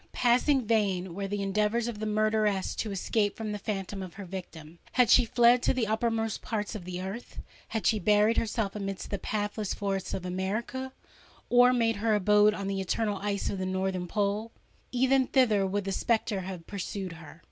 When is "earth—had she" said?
6.99-7.99